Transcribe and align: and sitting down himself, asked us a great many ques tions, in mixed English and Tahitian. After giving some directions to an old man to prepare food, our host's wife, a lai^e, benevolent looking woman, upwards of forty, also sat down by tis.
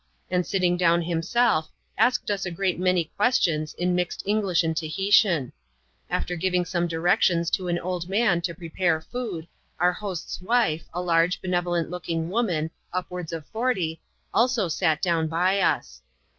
and 0.31 0.47
sitting 0.47 0.75
down 0.77 0.99
himself, 1.03 1.69
asked 1.95 2.31
us 2.31 2.43
a 2.43 2.49
great 2.49 2.79
many 2.79 3.11
ques 3.19 3.37
tions, 3.39 3.75
in 3.75 3.93
mixed 3.93 4.23
English 4.25 4.63
and 4.63 4.75
Tahitian. 4.75 5.53
After 6.09 6.35
giving 6.35 6.65
some 6.65 6.87
directions 6.87 7.51
to 7.51 7.67
an 7.67 7.77
old 7.77 8.09
man 8.09 8.41
to 8.41 8.55
prepare 8.55 8.99
food, 8.99 9.47
our 9.79 9.93
host's 9.93 10.41
wife, 10.41 10.85
a 10.91 11.01
lai^e, 11.01 11.39
benevolent 11.39 11.91
looking 11.91 12.31
woman, 12.31 12.71
upwards 12.91 13.31
of 13.31 13.45
forty, 13.49 14.01
also 14.33 14.67
sat 14.67 15.03
down 15.03 15.27
by 15.27 15.59
tis. 15.77 16.01